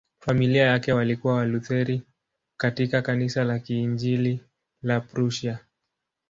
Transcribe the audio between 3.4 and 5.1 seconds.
la Kiinjili la